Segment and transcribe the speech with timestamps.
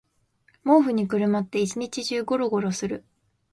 [0.63, 3.05] 毛布にくるまって一日中ゴロゴロする